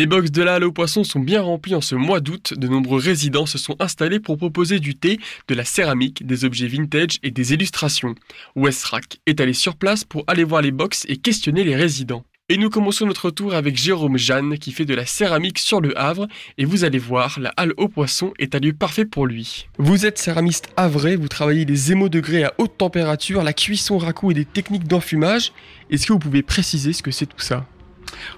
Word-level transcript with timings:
Les 0.00 0.06
box 0.06 0.30
de 0.30 0.42
la 0.42 0.54
Halle 0.54 0.64
aux 0.64 0.72
Poissons 0.72 1.04
sont 1.04 1.20
bien 1.20 1.42
remplis 1.42 1.74
en 1.74 1.82
ce 1.82 1.94
mois 1.94 2.20
d'août. 2.20 2.54
De 2.56 2.68
nombreux 2.68 2.98
résidents 2.98 3.44
se 3.44 3.58
sont 3.58 3.76
installés 3.80 4.18
pour 4.18 4.38
proposer 4.38 4.80
du 4.80 4.94
thé, 4.94 5.20
de 5.46 5.54
la 5.54 5.66
céramique, 5.66 6.26
des 6.26 6.46
objets 6.46 6.68
vintage 6.68 7.18
et 7.22 7.30
des 7.30 7.52
illustrations. 7.52 8.14
Westrack 8.56 9.20
est 9.26 9.42
allé 9.42 9.52
sur 9.52 9.76
place 9.76 10.04
pour 10.04 10.24
aller 10.26 10.42
voir 10.42 10.62
les 10.62 10.70
box 10.70 11.04
et 11.10 11.18
questionner 11.18 11.64
les 11.64 11.76
résidents. 11.76 12.24
Et 12.48 12.56
nous 12.56 12.70
commençons 12.70 13.04
notre 13.04 13.30
tour 13.30 13.52
avec 13.52 13.76
Jérôme 13.76 14.16
Jeanne 14.16 14.56
qui 14.56 14.72
fait 14.72 14.86
de 14.86 14.94
la 14.94 15.04
céramique 15.04 15.58
sur 15.58 15.82
le 15.82 15.94
Havre 15.98 16.28
et 16.56 16.64
vous 16.64 16.84
allez 16.84 16.98
voir, 16.98 17.38
la 17.38 17.52
halle 17.58 17.74
aux 17.76 17.88
poissons 17.88 18.32
est 18.38 18.54
un 18.54 18.58
lieu 18.58 18.72
parfait 18.72 19.04
pour 19.04 19.26
lui. 19.26 19.68
Vous 19.76 20.06
êtes 20.06 20.16
céramiste 20.16 20.70
havrais, 20.78 21.16
vous 21.16 21.28
travaillez 21.28 21.66
les 21.66 21.92
émaux 21.92 22.08
degrés 22.08 22.44
à 22.44 22.54
haute 22.56 22.78
température, 22.78 23.42
la 23.42 23.52
cuisson 23.52 23.98
racoup 23.98 24.30
et 24.30 24.34
des 24.34 24.46
techniques 24.46 24.88
d'enfumage. 24.88 25.52
Est-ce 25.90 26.06
que 26.06 26.14
vous 26.14 26.18
pouvez 26.18 26.42
préciser 26.42 26.94
ce 26.94 27.02
que 27.02 27.10
c'est 27.10 27.26
tout 27.26 27.38
ça? 27.38 27.66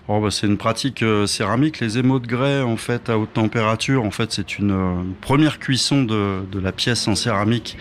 Oh, 0.09 0.21
bah, 0.21 0.31
c'est 0.31 0.47
une 0.47 0.57
pratique 0.57 1.03
euh, 1.03 1.27
céramique. 1.27 1.81
Les 1.81 1.99
émaux 1.99 2.19
de 2.19 2.27
grès, 2.27 2.61
en 2.61 2.77
fait, 2.77 3.09
à 3.09 3.19
haute 3.19 3.33
température, 3.33 4.05
en 4.05 4.11
fait, 4.11 4.33
c'est 4.33 4.59
une 4.59 4.73
euh, 4.73 5.03
première 5.21 5.59
cuisson 5.59 6.03
de, 6.03 6.43
la 6.61 6.73
pièce 6.73 7.09
en 7.09 7.15
céramique. 7.15 7.77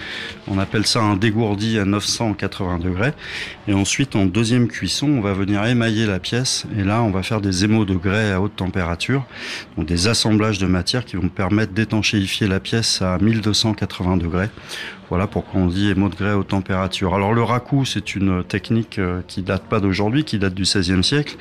On 0.48 0.58
appelle 0.58 0.86
ça 0.86 1.02
un 1.02 1.16
dégourdi 1.16 1.78
à 1.78 1.86
980 1.86 2.80
degrés. 2.80 3.14
Et 3.68 3.74
ensuite, 3.74 4.16
en 4.16 4.26
deuxième 4.26 4.68
cuisson, 4.68 5.08
on 5.08 5.22
va 5.22 5.34
venir 5.34 5.64
émailler 5.66 6.06
la 6.06 6.20
pièce. 6.20 6.66
Et 6.78 6.84
là, 6.84 7.04
on 7.04 7.12
va 7.12 7.24
faire 7.24 7.42
des 7.42 7.64
émaux 7.64 7.86
de 7.86 7.96
grès 7.96 8.32
à 8.32 8.42
haute 8.42 8.56
température. 8.56 9.26
Donc, 9.78 9.86
des 9.86 10.08
assemblages 10.08 10.58
de 10.58 10.68
matière 10.68 11.06
qui 11.06 11.16
vont 11.16 11.30
permettre 11.30 11.74
d'étanchéifier 11.74 12.48
la 12.48 12.60
pièce 12.60 13.02
à 13.02 13.18
1280 13.20 14.18
degrés. 14.18 14.50
Voilà 15.12 15.28
pourquoi 15.28 15.60
on 15.60 15.68
dit 15.68 15.90
émaux 15.90 16.08
de 16.08 16.16
grès 16.16 16.32
aux 16.32 16.46
températures. 16.46 17.14
Alors 17.14 17.34
le 17.34 17.44
raku, 17.44 17.84
c'est 17.84 18.16
une 18.16 18.46
technique 18.46 18.98
euh, 18.98 19.20
qui 19.28 19.42
date 19.42 19.64
pas 19.64 19.82
d'aujourd'hui, 19.82 20.24
qui 20.24 20.40
date 20.40 20.54
du 20.54 20.62
XVIe 20.62 21.04
siècle, 21.04 21.36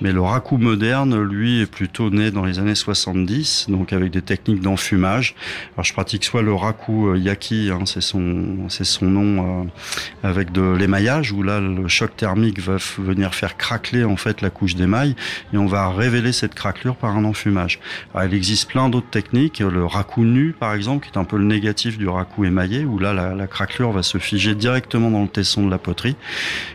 mais 0.00 0.12
le 0.12 0.20
raku 0.20 0.56
moderne, 0.56 1.20
lui, 1.22 1.60
est 1.60 1.70
plutôt 1.70 2.10
né 2.10 2.30
dans 2.30 2.44
les 2.44 2.58
années 2.58 2.74
70, 2.74 3.66
donc 3.68 3.92
avec 3.92 4.10
des 4.10 4.22
techniques 4.22 4.60
d'enfumage. 4.60 5.34
Alors 5.74 5.84
je 5.84 5.92
pratique 5.92 6.24
soit 6.24 6.42
le 6.42 6.54
raku 6.54 7.08
euh, 7.08 7.18
yaki, 7.18 7.70
hein, 7.70 7.80
c'est 7.84 8.00
son, 8.00 8.68
c'est 8.68 8.84
son 8.84 9.06
nom, 9.06 9.62
euh, 9.62 9.64
avec 10.22 10.52
de 10.52 10.74
l'émaillage, 10.74 11.32
où 11.32 11.42
là 11.42 11.60
le 11.60 11.86
choc 11.88 12.16
thermique 12.16 12.60
va 12.60 12.76
venir 12.98 13.34
faire 13.34 13.56
craqueler 13.56 14.04
en 14.04 14.16
fait 14.16 14.40
la 14.40 14.50
couche 14.50 14.74
d'émail, 14.74 15.14
et 15.52 15.58
on 15.58 15.66
va 15.66 15.90
révéler 15.90 16.32
cette 16.32 16.54
craquelure 16.54 16.96
par 16.96 17.16
un 17.16 17.24
enfumage. 17.24 17.80
Alors, 18.14 18.28
il 18.28 18.34
existe 18.34 18.68
plein 18.68 18.88
d'autres 18.88 19.10
techniques, 19.10 19.60
le 19.60 19.84
raku 19.84 20.24
nu 20.24 20.52
par 20.52 20.74
exemple, 20.74 21.06
qui 21.06 21.12
est 21.12 21.18
un 21.18 21.24
peu 21.24 21.36
le 21.36 21.44
négatif 21.44 21.98
du 21.98 22.08
raku 22.08 22.44
émaillé, 22.44 22.84
où 22.84 22.98
là 22.98 23.12
la, 23.12 23.46
craquelure 23.46 23.92
va 23.92 24.02
se 24.02 24.18
figer 24.18 24.54
directement 24.54 25.10
dans 25.10 25.22
le 25.22 25.28
tesson 25.28 25.66
de 25.66 25.70
la 25.70 25.78
poterie. 25.78 26.16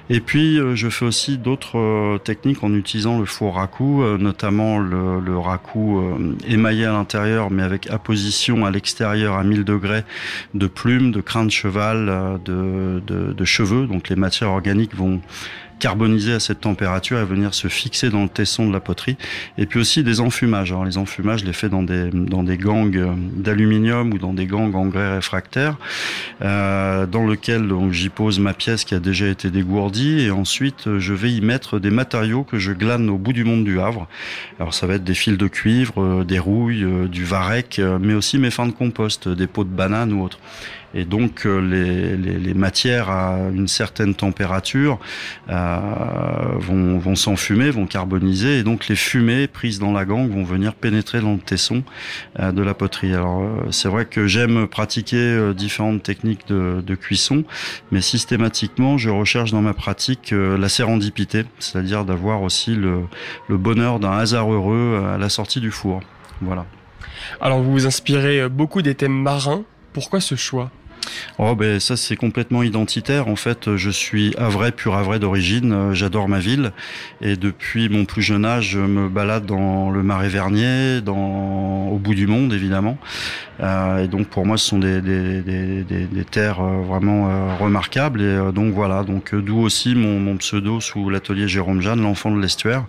Et 0.09 0.19
puis, 0.19 0.59
euh, 0.59 0.75
je 0.75 0.89
fais 0.89 1.05
aussi 1.05 1.37
d'autres 1.37 2.19
techniques 2.23 2.63
en 2.63 2.73
utilisant 2.73 3.14
le 3.19 3.25
four 3.25 3.55
raku, 3.55 4.01
euh, 4.01 4.17
notamment 4.17 4.79
le, 4.79 5.19
le 5.19 5.37
raku 5.37 6.01
émaillé 6.47 6.85
à 6.85 6.91
l'intérieur, 6.91 7.51
mais 7.51 7.63
avec 7.63 7.89
apposition 7.89 8.65
à 8.65 8.71
l'extérieur 8.71 9.35
à 9.35 9.43
1000 9.43 9.63
degrés 9.63 10.03
de 10.53 10.67
plumes, 10.67 11.11
de 11.11 11.21
crins 11.21 11.45
de 11.45 11.51
cheval, 11.51 12.39
de, 12.43 13.01
de 13.07 13.45
cheveux. 13.45 13.87
Donc, 13.87 14.09
les 14.09 14.15
matières 14.15 14.49
organiques 14.49 14.95
vont 14.95 15.21
carboniser 15.79 16.33
à 16.33 16.39
cette 16.39 16.61
température 16.61 17.19
et 17.19 17.25
venir 17.25 17.53
se 17.53 17.67
fixer 17.67 18.09
dans 18.09 18.23
le 18.23 18.29
tesson 18.29 18.67
de 18.67 18.73
la 18.73 18.79
poterie. 18.79 19.17
Et 19.57 19.65
puis 19.65 19.79
aussi 19.79 20.03
des 20.03 20.21
enfumages. 20.21 20.71
Alors 20.71 20.85
les 20.85 20.97
enfumages, 20.97 21.41
je 21.41 21.45
les 21.45 21.53
fais 21.53 21.69
dans 21.69 21.83
des, 21.83 22.09
dans 22.11 22.43
des 22.43 22.57
gangs 22.57 22.95
euh, 22.95 23.13
d'aluminium 23.35 24.13
ou 24.13 24.17
dans 24.17 24.33
des 24.33 24.45
gangs 24.45 24.73
en 24.75 24.85
grès 24.87 25.15
réfractaire, 25.15 25.77
euh, 26.41 27.05
dans 27.05 27.25
lequel 27.25 27.71
j'y 27.91 28.09
pose 28.09 28.39
ma 28.39 28.53
pièce 28.53 28.83
qui 28.83 28.95
a 28.95 28.99
déjà 28.99 29.27
été 29.27 29.49
dégourdie 29.49 30.21
et 30.21 30.31
ensuite 30.31 30.87
euh, 30.87 30.99
je 30.99 31.13
vais 31.13 31.31
y 31.31 31.41
mettre 31.41 31.79
des 31.79 31.91
matériaux 31.91 32.43
que 32.43 32.57
je 32.57 32.71
glane 32.71 33.09
au 33.09 33.17
bout 33.17 33.33
du 33.33 33.43
monde 33.43 33.63
du 33.63 33.79
Havre. 33.79 34.07
Alors 34.59 34.73
ça 34.73 34.87
va 34.87 34.95
être 34.95 35.03
des 35.03 35.13
fils 35.13 35.37
de 35.37 35.47
cuivre, 35.47 36.01
euh, 36.01 36.23
des 36.23 36.39
rouilles, 36.39 36.85
du 37.09 37.23
varech, 37.23 37.79
mais 37.99 38.13
aussi 38.13 38.37
mes 38.37 38.51
fins 38.51 38.67
de 38.67 38.71
compost, 38.71 39.27
des 39.27 39.47
pots 39.47 39.63
de 39.63 39.69
banane 39.69 40.13
ou 40.13 40.23
autres. 40.23 40.39
Et 40.93 41.03
donc 41.03 41.43
les, 41.45 42.15
les, 42.15 42.39
les, 42.39 42.53
matières 42.53 43.09
à 43.09 43.37
une 43.53 43.67
certaine 43.67 44.15
température 44.15 44.97
vont, 46.59 47.15
s'enfumer, 47.15 47.69
vont 47.69 47.85
carboniser, 47.85 48.59
et 48.59 48.63
donc 48.63 48.87
les 48.87 48.95
fumées 48.95 49.47
prises 49.47 49.79
dans 49.79 49.91
la 49.91 50.05
gangue 50.05 50.31
vont 50.31 50.43
venir 50.43 50.75
pénétrer 50.75 51.21
dans 51.21 51.33
le 51.33 51.39
tesson 51.39 51.83
euh, 52.39 52.51
de 52.51 52.61
la 52.61 52.73
poterie. 52.73 53.13
Alors 53.13 53.41
euh, 53.41 53.71
c'est 53.71 53.89
vrai 53.89 54.05
que 54.05 54.27
j'aime 54.27 54.67
pratiquer 54.67 55.17
euh, 55.17 55.53
différentes 55.53 56.03
techniques 56.03 56.47
de, 56.47 56.83
de, 56.85 56.95
cuisson, 56.95 57.43
mais 57.91 58.01
systématiquement 58.01 58.97
je 58.97 59.09
recherche 59.09 59.51
dans 59.51 59.61
ma 59.61 59.73
pratique 59.73 60.31
la 60.31 60.69
sérendipité, 60.69 61.45
c'est-à-dire 61.59 62.05
d'avoir 62.05 62.41
aussi 62.41 62.75
le, 62.75 63.01
le 63.47 63.57
bonheur 63.57 63.99
d'un 63.99 64.11
hasard 64.11 64.51
heureux 64.51 65.03
à 65.13 65.17
la 65.17 65.29
sortie 65.29 65.59
du 65.59 65.71
four. 65.71 66.01
Voilà. 66.41 66.65
Alors 67.41 67.61
vous 67.61 67.71
vous 67.71 67.85
inspirez 67.85 68.49
beaucoup 68.49 68.81
des 68.81 68.95
thèmes 68.95 69.21
marins. 69.21 69.63
Pourquoi 69.93 70.19
ce 70.19 70.35
choix? 70.35 70.71
Oh 71.37 71.55
ben 71.55 71.79
ça 71.79 71.97
c'est 71.97 72.15
complètement 72.15 72.63
identitaire. 72.63 73.27
En 73.27 73.35
fait, 73.35 73.75
je 73.75 73.89
suis 73.89 74.33
havrais, 74.37 74.71
pur 74.71 74.95
havrais 74.95 75.19
d'origine. 75.19 75.93
J'adore 75.93 76.27
ma 76.27 76.39
ville 76.39 76.71
et 77.21 77.35
depuis 77.35 77.89
mon 77.89 78.05
plus 78.05 78.21
jeune 78.21 78.45
âge, 78.45 78.69
je 78.69 78.79
me 78.79 79.09
balade 79.09 79.45
dans 79.45 79.89
le 79.89 80.03
Marais 80.03 80.29
Vernier, 80.29 81.01
dans 81.01 81.87
au 81.87 81.97
bout 81.97 82.15
du 82.15 82.27
monde 82.27 82.53
évidemment. 82.53 82.97
Euh, 83.61 84.03
et 84.03 84.07
donc 84.07 84.27
pour 84.27 84.45
moi, 84.45 84.57
ce 84.57 84.67
sont 84.67 84.79
des, 84.79 85.01
des, 85.01 85.41
des, 85.41 86.25
terres 86.25 86.59
euh, 86.59 86.81
vraiment 86.81 87.29
euh, 87.29 87.55
remarquables. 87.55 88.21
Et 88.21 88.25
euh, 88.25 88.51
donc 88.51 88.73
voilà, 88.73 89.03
donc 89.03 89.33
euh, 89.33 89.41
d'où 89.41 89.59
aussi 89.59 89.95
mon, 89.95 90.19
mon, 90.19 90.37
pseudo 90.37 90.81
sous 90.81 91.09
l'atelier 91.09 91.47
Jérôme 91.47 91.81
Jeanne, 91.81 92.01
l'enfant 92.01 92.31
de 92.31 92.41
l'estuaire. 92.41 92.85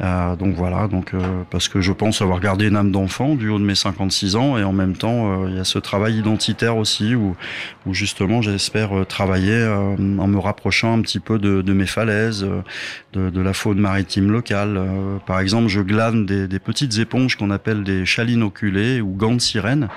donc 0.00 0.54
voilà, 0.54 0.88
donc 0.88 1.12
parce 1.50 1.68
que 1.68 1.80
je 1.80 1.92
pense 1.92 2.22
avoir 2.22 2.40
gardé 2.40 2.68
une 2.68 2.76
âme 2.76 2.90
d'enfant 2.90 3.34
du 3.34 3.50
haut 3.50 3.58
de 3.58 3.64
mes 3.64 3.74
56 3.74 4.36
ans 4.36 4.56
et 4.56 4.64
en 4.64 4.72
même 4.72 4.96
temps, 4.96 5.46
il 5.46 5.56
y 5.56 5.58
a 5.58 5.64
ce 5.64 5.78
travail 5.78 6.18
identitaire 6.18 6.76
aussi 6.76 7.14
où 7.14 7.36
où 7.86 7.94
justement 7.94 8.42
j'espère 8.42 8.96
euh, 8.96 9.04
travailler 9.04 9.52
euh, 9.52 9.96
en 9.96 10.26
me 10.26 10.38
rapprochant 10.38 10.96
un 10.96 11.02
petit 11.02 11.20
peu 11.20 11.38
de, 11.38 11.72
mes 11.72 11.86
falaises, 11.86 12.44
euh, 12.44 13.30
de, 13.30 13.40
la 13.40 13.52
faune 13.52 13.78
maritime 13.78 14.30
locale. 14.30 14.80
Par 15.26 15.40
exemple, 15.40 15.68
je 15.68 15.80
glane 15.80 16.26
des, 16.26 16.48
des 16.48 16.58
petites 16.58 16.98
éponges 16.98 17.36
qu'on 17.36 17.50
appelle 17.50 17.84
des 17.84 18.04
chalines 18.04 18.42
oculées 18.42 19.00
ou 19.00 19.14
gants 19.14 19.34
de 19.34 19.40
sirène 19.40 19.88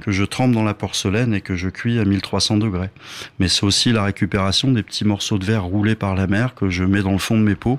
que 0.00 0.12
je 0.12 0.24
trempe 0.24 0.52
dans 0.52 0.64
la 0.64 0.74
porcelaine 0.74 1.34
et 1.34 1.40
que 1.40 1.56
je 1.56 1.68
cuis 1.68 1.98
à 1.98 2.04
1300 2.04 2.58
degrés. 2.58 2.90
Mais 3.38 3.48
c'est 3.48 3.64
aussi 3.64 3.92
la 3.92 4.04
récupération 4.04 4.72
des 4.72 4.82
petits 4.82 5.04
morceaux 5.04 5.38
de 5.38 5.44
verre 5.44 5.64
roulés 5.64 5.94
par 5.94 6.14
la 6.14 6.26
mer 6.26 6.54
que 6.54 6.68
je 6.70 6.84
mets 6.84 7.02
dans 7.02 7.12
le 7.12 7.18
fond 7.18 7.38
de 7.38 7.44
mes 7.44 7.54
pots 7.54 7.78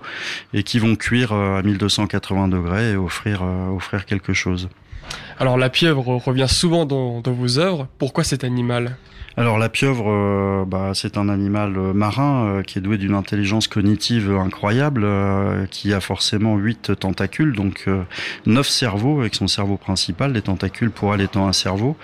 et 0.53 0.63
qui 0.63 0.79
vont 0.79 0.95
cuire 0.95 1.33
à 1.33 1.61
1280 1.61 2.49
degrés 2.49 2.91
et 2.91 2.95
offrir, 2.95 3.43
offrir 3.43 4.05
quelque 4.05 4.33
chose. 4.33 4.69
Alors 5.37 5.57
la 5.57 5.69
pieuvre 5.69 6.15
revient 6.17 6.47
souvent 6.47 6.85
dans, 6.85 7.21
vos 7.21 7.59
œuvres. 7.59 7.87
Pourquoi 7.97 8.23
cet 8.23 8.43
animal? 8.43 8.95
Alors 9.37 9.57
la 9.57 9.67
pieuvre, 9.67 10.09
euh, 10.09 10.63
bah, 10.65 10.91
c'est 10.93 11.17
un 11.17 11.27
animal 11.27 11.75
euh, 11.75 11.93
marin 11.93 12.45
euh, 12.45 12.63
qui 12.63 12.77
est 12.77 12.81
doué 12.81 12.97
d'une 12.97 13.15
intelligence 13.15 13.67
cognitive 13.67 14.31
incroyable, 14.31 15.05
qui 15.71 15.93
a 15.93 15.99
forcément 15.99 16.55
huit 16.55 16.97
tentacules, 16.97 17.53
donc 17.53 17.89
neuf 18.45 18.67
cerveaux 18.67 19.19
avec 19.19 19.35
son 19.35 19.47
cerveau 19.47 19.77
principal, 19.77 20.33
les 20.33 20.41
tentacules 20.41 20.89
pour 20.89 21.13
elle 21.13 21.21
étant 21.21 21.47
un 21.47 21.53
cerveau, 21.53 21.97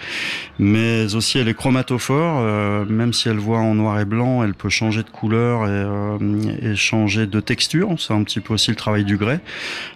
mais 0.59 1.15
aussi 1.15 1.37
elle 1.37 1.47
est 1.47 1.53
chromatophore, 1.53 2.41
même 2.87 3.13
si 3.13 3.29
elle 3.29 3.37
voit 3.37 3.59
en 3.59 3.75
noir 3.75 3.99
et 3.99 4.05
blanc, 4.05 4.43
elle 4.43 4.53
peut 4.53 4.69
changer 4.69 5.03
de 5.03 5.09
couleur 5.09 5.67
et, 5.67 6.65
et 6.65 6.75
changer 6.75 7.27
de 7.27 7.39
texture, 7.39 7.95
c'est 7.97 8.13
un 8.13 8.23
petit 8.23 8.39
peu 8.39 8.53
aussi 8.53 8.71
le 8.71 8.77
travail 8.77 9.03
du 9.03 9.17
grès. 9.17 9.39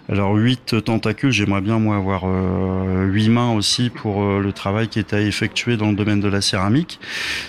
Alors 0.08 0.34
huit 0.34 0.82
tentacules, 0.84 1.32
j'aimerais 1.32 1.60
bien 1.60 1.78
moi 1.78 1.96
avoir 1.96 2.24
huit 2.24 3.25
mains 3.30 3.52
aussi 3.52 3.90
pour 3.90 4.38
le 4.38 4.52
travail 4.52 4.88
qui 4.88 4.98
est 4.98 5.12
à 5.12 5.20
effectuer 5.20 5.76
dans 5.76 5.90
le 5.90 5.96
domaine 5.96 6.20
de 6.20 6.28
la 6.28 6.40
céramique. 6.40 7.00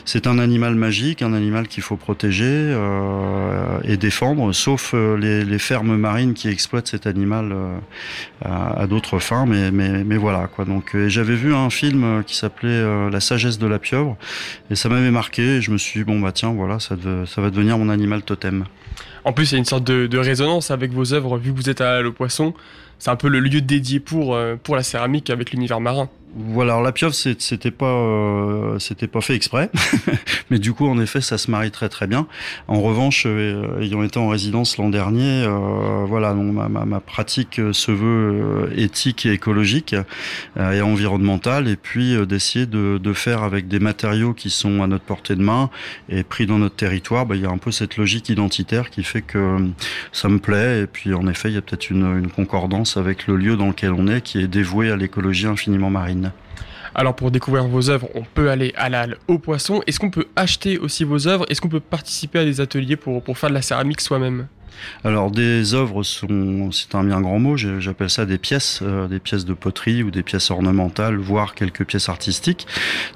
C'est 0.06 0.28
un 0.28 0.40
animal 0.40 0.76
magique, 0.76 1.22
un 1.22 1.34
animal 1.34 1.68
qu'il 1.68 1.84
faut 1.84 1.98
protéger 1.98 2.46
euh, 2.48 3.80
et 3.84 3.98
défendre, 3.98 4.52
sauf 4.54 4.92
euh, 4.94 5.18
les, 5.18 5.60
fermes 5.60 5.98
marines 5.98 6.34
qui 6.34 6.50
exploitent 6.50 6.88
cet 6.88 7.08
animal 7.08 7.52
euh, 7.52 7.78
à, 8.46 8.88
d'autres 8.88 9.20
fins. 9.20 9.46
Mais, 9.46 10.18
voilà 10.18 10.48
quoi. 10.48 10.66
Donc 10.66 10.96
j'avais 11.08 11.36
vu 11.36 11.54
un 11.54 11.70
film 11.70 12.24
qui 12.26 12.36
s'appelait 12.36 12.70
euh, 12.70 13.10
La 13.10 13.20
sagesse 13.20 13.60
de 13.60 13.68
la 13.68 13.80
pieuvre 13.80 14.18
et 14.70 14.76
ça 14.76 14.90
m'avait 14.90 15.12
marqué. 15.12 15.58
Et 15.58 15.62
je 15.62 15.72
me 15.72 15.78
suis 15.78 16.02
dit, 16.02 16.04
bon 16.04 16.20
bah 16.20 16.32
tiens 16.32 16.54
voilà 16.54 16.80
ça, 16.80 16.96
va 16.96 17.50
devenir 17.50 17.78
mon 17.78 17.90
animal 17.90 18.22
totem. 18.22 18.66
En 19.26 19.34
plus, 19.34 19.52
il 19.52 19.56
y 19.56 19.56
a 19.56 19.60
une 19.60 19.66
sorte 19.66 19.84
de, 19.84 20.08
de 20.08 20.18
résonance 20.18 20.72
avec 20.72 20.94
vos 20.94 21.14
œuvres, 21.14 21.38
vu 21.38 21.52
que 21.52 21.58
vous 21.58 21.70
êtes 21.70 21.82
à 21.82 22.02
Le 22.02 22.14
Poisson. 22.14 22.54
C'est 23.00 23.10
un 23.10 23.16
peu 23.16 23.28
le 23.28 23.40
lieu 23.40 23.62
dédié 23.62 24.00
pour, 24.00 24.38
pour 24.64 24.76
la 24.76 24.84
céramique 24.84 25.30
avec 25.30 25.52
l'univers 25.52 25.80
marin. 25.80 26.10
Voilà, 26.36 26.74
alors 26.74 26.84
la 26.84 26.92
pieuvre, 26.92 27.14
c'était 27.14 27.72
pas, 27.72 27.86
euh, 27.86 28.80
c'était 28.80 29.08
pas 29.08 29.22
fait 29.22 29.34
exprès, 29.34 29.72
mais 30.52 30.60
du 30.60 30.74
coup, 30.74 30.86
en 30.86 31.00
effet, 31.00 31.22
ça 31.22 31.38
se 31.38 31.50
marie 31.50 31.72
très 31.72 31.88
très 31.88 32.06
bien. 32.06 32.28
En 32.68 32.82
revanche, 32.82 33.24
euh, 33.26 33.80
ayant 33.80 34.04
été 34.04 34.20
en 34.20 34.28
résidence 34.28 34.78
l'an 34.78 34.90
dernier, 34.90 35.46
euh, 35.46 36.06
voilà, 36.06 36.34
ma, 36.34 36.68
ma, 36.68 36.86
ma, 36.86 37.00
pratique 37.00 37.62
se 37.72 37.92
veut 37.92 38.70
éthique 38.76 39.26
et 39.26 39.32
écologique 39.32 39.96
et 40.60 40.82
environnementale, 40.82 41.70
et 41.70 41.78
puis 41.78 42.16
d'essayer 42.28 42.66
de, 42.66 43.00
de, 43.02 43.14
faire 43.14 43.44
avec 43.44 43.68
des 43.68 43.80
matériaux 43.80 44.34
qui 44.34 44.50
sont 44.50 44.84
à 44.84 44.88
notre 44.88 45.06
portée 45.06 45.36
de 45.36 45.42
main 45.42 45.70
et 46.10 46.24
pris 46.24 46.46
dans 46.46 46.60
notre 46.60 46.76
territoire. 46.76 47.26
Bah, 47.26 47.36
il 47.36 47.42
y 47.42 47.46
a 47.46 47.50
un 47.50 47.58
peu 47.58 47.72
cette 47.72 47.98
logique 47.98 48.30
identitaire 48.30 48.90
qui 48.90 49.04
fait 49.04 49.22
que 49.22 49.58
ça 50.12 50.28
me 50.28 50.40
plaît, 50.40 50.82
et 50.82 50.88
puis 50.88 51.14
en 51.14 51.28
effet, 51.28 51.50
il 51.50 51.56
y 51.56 51.58
a 51.58 51.62
peut-être 51.62 51.90
une, 51.90 52.20
une 52.20 52.30
concordance 52.30 52.98
avec 52.98 53.28
le 53.28 53.38
lieu 53.38 53.56
dans 53.56 53.68
lequel 53.68 53.94
on 53.94 54.08
est, 54.08 54.22
qui 54.22 54.40
est 54.40 54.48
dévoué 54.48 54.92
à 54.92 54.98
l'écologie 54.98 55.48
infiniment 55.48 55.90
marine. 55.90 56.27
Alors 56.96 57.16
pour 57.16 57.32
découvrir 57.32 57.68
vos 57.68 57.90
œuvres, 57.90 58.10
on 58.16 58.24
peut 58.24 58.50
aller 58.50 58.74
à 58.76 58.90
la 58.90 59.02
halle 59.02 59.18
au 59.28 59.38
poisson. 59.38 59.82
Est-ce 59.86 60.00
qu'on 60.00 60.10
peut 60.10 60.28
acheter 60.36 60.78
aussi 60.80 61.04
vos 61.04 61.28
œuvres? 61.28 61.46
Est-ce 61.50 61.62
qu'on 61.62 61.70
peut 61.70 61.80
participer 61.80 62.40
à 62.40 62.46
des 62.46 62.60
ateliers 62.62 62.96
pour, 62.96 63.22
pour 63.22 63.38
faire 63.38 63.50
de 63.50 63.56
la 63.56 63.62
céramique 63.62 64.02
soi-même? 64.02 64.48
Alors 65.04 65.32
des 65.32 65.74
œuvres 65.74 66.04
sont, 66.04 66.72
c'est 66.72 66.96
un 66.96 67.04
bien 67.04 67.22
grand 67.22 67.40
mot, 67.40 67.58
j'appelle 67.58 68.10
ça 68.10 68.26
des 68.26 68.38
pièces, 68.38 68.80
euh, 68.82 69.08
des 69.08 69.20
pièces 69.20 69.46
de 69.46 69.54
poterie 69.54 70.04
ou 70.04 70.12
des 70.12 70.24
pièces 70.24 70.52
ornementales, 70.52 71.18
voire 71.18 71.56
quelques 71.56 71.86
pièces 71.86 72.10
artistiques. 72.10 72.68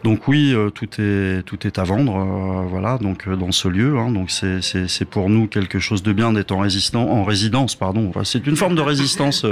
Donc 0.03 0.27
oui, 0.27 0.53
euh, 0.53 0.69
tout 0.69 0.89
est 0.99 1.43
tout 1.45 1.67
est 1.67 1.79
à 1.79 1.83
vendre, 1.83 2.15
euh, 2.15 2.67
voilà. 2.67 2.97
Donc 2.97 3.27
dans 3.29 3.51
ce 3.51 3.67
lieu, 3.67 3.97
hein, 3.97 4.11
donc 4.11 4.31
c'est 4.31 4.61
c'est 4.61 5.05
pour 5.05 5.29
nous 5.29 5.47
quelque 5.47 5.79
chose 5.79 6.03
de 6.03 6.13
bien 6.13 6.33
d'être 6.33 6.51
en 6.51 6.59
résistant, 6.59 7.09
en 7.09 7.23
résidence, 7.23 7.75
pardon. 7.75 8.11
c'est 8.23 8.47
une 8.47 8.55
forme 8.55 8.75
de 8.75 8.81
résistance 8.81 9.45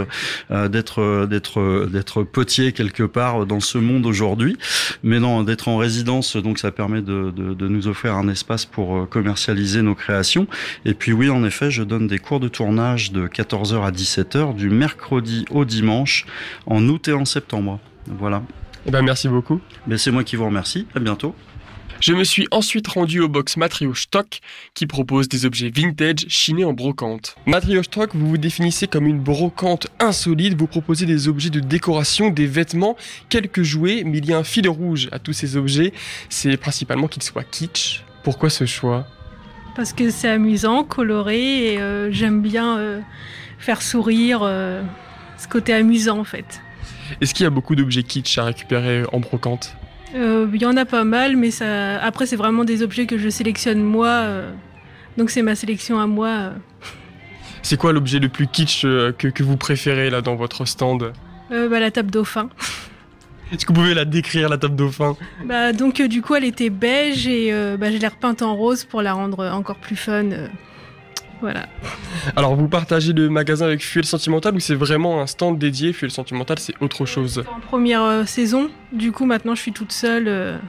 d'être 0.50 1.26
d'être 1.28 1.88
d'être 1.92 2.24
potier 2.24 2.72
quelque 2.72 3.04
part 3.04 3.46
dans 3.46 3.60
ce 3.60 3.78
monde 3.78 4.06
aujourd'hui, 4.06 4.58
mais 5.04 5.20
non 5.20 5.44
d'être 5.44 5.68
en 5.68 5.78
résidence. 5.78 6.36
Donc 6.36 6.60
ça 6.60 6.72
permet 6.72 7.02
de, 7.02 7.32
de 7.36 7.54
de 7.54 7.68
nous 7.68 7.88
offrir 7.88 8.16
un 8.16 8.28
espace 8.28 8.66
pour 8.66 9.08
commercialiser 9.10 9.82
nos 9.82 9.96
créations. 9.96 10.48
Et 10.86 10.94
puis 10.94 11.12
oui, 11.12 11.30
en 11.30 11.44
effet, 11.44 11.72
je 11.72 11.84
donne 11.84 11.99
des 12.08 12.20
cours 12.20 12.40
de 12.40 12.48
tournage 12.48 13.12
de 13.12 13.28
14h 13.28 13.84
à 13.84 13.92
17h 13.92 14.56
du 14.56 14.70
mercredi 14.70 15.46
au 15.50 15.66
dimanche 15.66 16.26
en 16.66 16.88
août 16.88 17.08
et 17.08 17.14
en 17.14 17.26
septembre. 17.26 17.80
Voilà. 18.08 18.44
Eh 18.86 18.92
ben 18.92 19.02
merci 19.02 19.28
beaucoup. 19.28 19.62
Mais 19.88 19.98
c'est 19.98 20.12
moi 20.12 20.24
qui 20.24 20.36
vous 20.36 20.46
remercie. 20.46 20.88
À 20.96 21.00
bientôt. 21.00 21.36
Je 22.02 22.14
me 22.14 22.24
suis 22.24 22.48
ensuite 22.52 22.88
rendu 22.88 23.20
au 23.20 23.28
box 23.28 23.58
Matrio 23.58 23.94
Stock 23.94 24.40
qui 24.74 24.88
propose 24.88 25.28
des 25.28 25.46
objets 25.46 25.70
vintage 25.70 26.26
chinés 26.30 26.64
en 26.64 26.72
brocante. 26.72 27.36
Matrio 27.46 27.84
Stock, 27.84 28.12
vous 28.16 28.30
vous 28.30 28.38
définissez 28.38 28.88
comme 28.88 29.06
une 29.06 29.20
brocante 29.20 29.88
insolite, 30.00 30.58
vous 30.58 30.68
proposez 30.68 31.06
des 31.06 31.28
objets 31.28 31.50
de 31.50 31.60
décoration, 31.60 32.30
des 32.30 32.48
vêtements, 32.48 32.96
quelques 33.28 33.64
jouets, 33.64 34.04
mais 34.06 34.20
il 34.20 34.26
y 34.26 34.34
a 34.34 34.38
un 34.38 34.46
fil 34.46 34.70
rouge 34.70 35.10
à 35.12 35.20
tous 35.20 35.34
ces 35.34 35.58
objets, 35.58 35.92
c'est 36.30 36.56
principalement 36.56 37.10
qu'ils 37.10 37.24
soient 37.24 37.44
kitsch. 37.44 38.06
Pourquoi 38.24 38.50
ce 38.50 38.66
choix? 38.66 39.06
Parce 39.76 39.94
que 39.94 40.10
c'est 40.10 40.30
amusant, 40.30 40.84
coloré 40.84 41.74
et 41.74 41.80
euh, 41.80 42.12
j'aime 42.12 42.42
bien 42.42 42.78
euh, 42.78 43.02
faire 43.58 43.82
sourire, 43.82 44.42
euh, 44.44 44.82
ce 45.38 45.48
côté 45.48 45.74
amusant 45.74 46.20
en 46.20 46.24
fait. 46.24 46.62
Est-ce 47.22 47.34
qu'il 47.34 47.44
y 47.44 47.48
a 47.48 47.50
beaucoup 47.50 47.76
d'objets 47.76 48.04
kitsch 48.04 48.38
à 48.38 48.46
récupérer 48.46 49.04
en 49.12 49.20
brocante? 49.20 49.76
Il 50.14 50.58
y 50.60 50.66
en 50.66 50.76
a 50.76 50.86
pas 50.86 51.04
mal, 51.04 51.36
mais 51.36 51.52
ça... 51.52 52.00
après 52.02 52.26
c'est 52.26 52.36
vraiment 52.36 52.64
des 52.64 52.82
objets 52.82 53.06
que 53.06 53.18
je 53.18 53.30
sélectionne 53.30 53.84
moi, 53.84 54.26
donc 55.18 55.30
c'est 55.30 55.44
ma 55.44 55.54
sélection 55.54 56.00
à 56.00 56.08
moi. 56.08 56.54
C'est 57.62 57.78
quoi 57.78 57.94
l'objet 57.94 58.18
le 58.18 58.30
plus 58.30 58.48
kitsch 58.48 58.82
que, 58.82 59.28
que, 59.28 59.44
vous 59.44 59.56
préférez 59.56 60.10
là 60.10 60.22
dans 60.22 60.36
votre 60.36 60.66
stand? 60.66 61.14
Bah, 61.52 61.80
La 61.80 61.92
table 61.92 62.10
dauphin. 62.10 62.50
Est-ce 63.52 63.66
que 63.66 63.74
vous 63.74 63.82
pouvez 63.82 63.94
la 63.94 64.06
décrire, 64.06 64.48
la 64.50 64.58
table 64.58 64.76
dauphin 64.76 65.16
Bah 65.44 65.74
donc 65.74 66.00
euh, 66.00 66.08
du 66.08 66.22
coup 66.22 66.36
elle 66.36 66.44
était 66.44 66.70
beige 66.70 67.28
et 67.28 67.52
euh, 67.52 67.78
bah, 67.78 67.92
je 67.92 67.98
l'ai 67.98 68.08
repeinte 68.08 68.42
en 68.42 68.56
rose 68.56 68.84
pour 68.84 69.02
la 69.02 69.14
rendre 69.14 69.46
encore 69.48 69.78
plus 69.78 69.96
fun. 69.96 70.32
Euh, 70.32 70.48
voilà. 71.42 71.68
Alors 72.36 72.56
vous 72.56 72.68
partagez 72.68 73.14
le 73.14 73.30
magasin 73.30 73.66
avec 73.66 73.82
Fuel 73.82 74.06
Sentimental 74.06 74.56
ou 74.56 74.60
c'est 74.60 74.76
vraiment 74.76 75.22
un 75.22 75.28
stand 75.28 75.58
dédié? 75.58 75.94
Fuel 75.94 76.12
Sentimental 76.12 76.60
c'est 76.60 76.76
autre 76.82 77.06
chose 77.06 77.44
En 77.56 77.60
première 77.60 78.28
saison, 78.28 78.70
du 78.92 79.12
coup 79.12 79.26
maintenant 79.26 79.56
je 79.56 79.62
suis 79.62 79.72
toute 79.74 79.94
seule. 79.94 80.60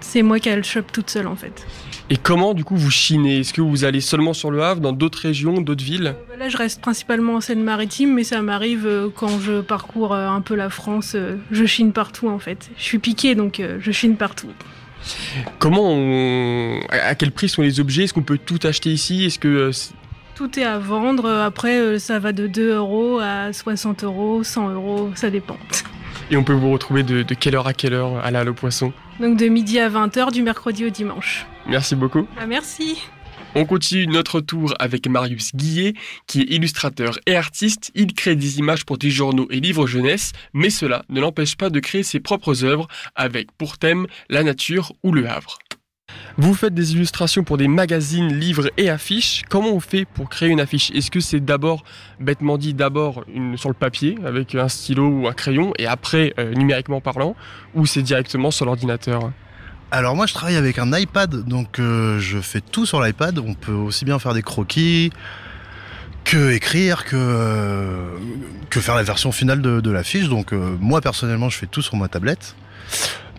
c'est 0.00 0.22
moi 0.22 0.40
qui 0.40 0.48
ai 0.48 0.56
le 0.56 0.62
shop 0.62 0.82
toute 0.92 1.08
seule 1.08 1.26
en 1.26 1.36
fait. 1.36 1.66
Et 2.10 2.16
comment 2.16 2.54
du 2.54 2.64
coup 2.64 2.76
vous 2.76 2.90
chinez? 2.90 3.40
Est-ce 3.40 3.52
que 3.52 3.60
vous 3.60 3.84
allez 3.84 4.00
seulement 4.00 4.32
sur 4.32 4.50
le 4.50 4.62
Havre, 4.62 4.80
dans 4.80 4.92
d'autres 4.92 5.18
régions, 5.18 5.60
d'autres 5.60 5.84
villes? 5.84 6.14
Euh, 6.32 6.36
Là 6.38 6.48
je 6.48 6.56
reste 6.56 6.80
principalement 6.80 7.34
en 7.34 7.40
Seine-Maritime, 7.42 8.14
mais 8.14 8.24
ça 8.24 8.40
m'arrive 8.40 8.86
euh, 8.86 9.08
quand 9.14 9.38
je 9.40 9.60
parcours 9.60 10.14
euh, 10.14 10.26
un 10.28 10.40
peu 10.40 10.54
la 10.54 10.70
France, 10.70 11.14
je 11.50 11.64
chine 11.66 11.92
partout 11.92 12.28
en 12.28 12.38
fait. 12.38 12.70
Je 12.78 12.82
suis 12.82 12.98
piqué 12.98 13.34
donc 13.34 13.62
je 13.80 13.92
chine 13.92 14.16
partout. 14.16 14.48
Comment 15.58 15.84
on... 15.84 16.80
À 16.90 17.14
quel 17.14 17.30
prix 17.30 17.48
sont 17.48 17.62
les 17.62 17.78
objets? 17.78 18.04
Est-ce 18.04 18.14
qu'on 18.14 18.22
peut 18.22 18.38
tout 18.38 18.58
acheter 18.64 18.90
ici? 18.90 19.24
Est-ce 19.24 19.38
que 19.38 19.70
tout 20.34 20.58
est 20.58 20.64
à 20.64 20.78
vendre. 20.78 21.28
Après, 21.28 21.98
ça 21.98 22.18
va 22.18 22.32
de 22.32 22.46
2 22.46 22.74
euros 22.74 23.18
à 23.20 23.52
60 23.52 24.04
euros, 24.04 24.44
100 24.44 24.70
euros, 24.70 25.10
ça 25.14 25.30
dépend. 25.30 25.56
Et 26.30 26.36
on 26.36 26.44
peut 26.44 26.52
vous 26.52 26.70
retrouver 26.70 27.02
de, 27.02 27.22
quelle 27.34 27.56
heure 27.56 27.66
à 27.66 27.72
quelle 27.72 27.94
heure 27.94 28.24
à 28.24 28.30
la 28.30 28.40
Halle 28.40 28.52
Poisson? 28.52 28.92
Donc 29.20 29.36
de 29.36 29.46
midi 29.46 29.78
à 29.80 29.88
20h 29.88 30.32
du 30.32 30.42
mercredi 30.42 30.84
au 30.84 30.90
dimanche. 30.90 31.46
Merci 31.68 31.94
beaucoup. 31.94 32.26
Ah, 32.38 32.46
merci. 32.46 33.02
On 33.54 33.64
continue 33.64 34.06
notre 34.06 34.40
tour 34.40 34.74
avec 34.78 35.08
Marius 35.08 35.54
Guillet, 35.54 35.94
qui 36.26 36.42
est 36.42 36.54
illustrateur 36.54 37.18
et 37.26 37.34
artiste. 37.34 37.90
Il 37.94 38.12
crée 38.12 38.36
des 38.36 38.58
images 38.58 38.84
pour 38.84 38.98
des 38.98 39.10
journaux 39.10 39.46
et 39.50 39.60
livres 39.60 39.86
jeunesse, 39.86 40.32
mais 40.52 40.70
cela 40.70 41.02
ne 41.08 41.20
l'empêche 41.20 41.56
pas 41.56 41.70
de 41.70 41.80
créer 41.80 42.02
ses 42.02 42.20
propres 42.20 42.64
œuvres 42.64 42.88
avec 43.14 43.50
pour 43.52 43.78
thème 43.78 44.06
la 44.28 44.42
nature 44.42 44.92
ou 45.02 45.12
le 45.12 45.28
Havre. 45.28 45.58
Vous 46.36 46.54
faites 46.54 46.74
des 46.74 46.92
illustrations 46.92 47.42
pour 47.42 47.56
des 47.56 47.68
magazines, 47.68 48.38
livres 48.38 48.70
et 48.76 48.88
affiches. 48.88 49.42
Comment 49.48 49.72
on 49.72 49.80
fait 49.80 50.04
pour 50.04 50.28
créer 50.28 50.48
une 50.48 50.60
affiche? 50.60 50.90
Est-ce 50.92 51.10
que 51.10 51.20
c'est 51.20 51.40
d'abord, 51.40 51.84
bêtement 52.20 52.58
dit, 52.58 52.74
d'abord 52.74 53.24
sur 53.56 53.68
le 53.68 53.74
papier 53.74 54.16
avec 54.24 54.54
un 54.54 54.68
stylo 54.68 55.08
ou 55.08 55.26
un 55.26 55.32
crayon 55.32 55.72
et 55.78 55.86
après 55.86 56.34
euh, 56.38 56.54
numériquement 56.54 57.00
parlant, 57.00 57.34
ou 57.74 57.86
c'est 57.86 58.02
directement 58.02 58.50
sur 58.50 58.66
l'ordinateur? 58.66 59.32
Alors 59.90 60.14
moi 60.16 60.26
je 60.26 60.34
travaille 60.34 60.56
avec 60.56 60.78
un 60.78 60.92
iPad, 60.96 61.44
donc 61.46 61.78
euh, 61.78 62.18
je 62.20 62.38
fais 62.38 62.60
tout 62.60 62.86
sur 62.86 63.02
l'iPad. 63.02 63.38
On 63.38 63.54
peut 63.54 63.72
aussi 63.72 64.04
bien 64.04 64.18
faire 64.18 64.34
des 64.34 64.42
croquis 64.42 65.10
que 66.24 66.50
écrire, 66.52 67.04
que, 67.04 67.16
euh, 67.16 68.18
faire 68.70 68.94
la 68.94 69.02
version 69.02 69.32
finale 69.32 69.62
de, 69.62 69.80
de 69.80 69.90
l'affiche. 69.90 70.28
Donc 70.28 70.52
moi 70.52 71.00
personnellement 71.00 71.48
je 71.48 71.56
fais 71.56 71.66
tout 71.66 71.82
sur 71.82 71.96
ma 71.96 72.08
tablette 72.08 72.54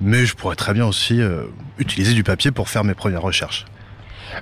mais 0.01 0.25
je 0.25 0.36
pourrais 0.36 0.56
très 0.56 0.74
bien 0.74 0.86
aussi 0.86 1.22
euh, 1.22 1.44
utiliser 1.78 2.13
du 2.13 2.24
papier 2.24 2.52
pour 2.52 2.69
faire 2.69 2.84
mes 2.84 2.94
premières 2.94 3.22
recherches. 3.22 3.66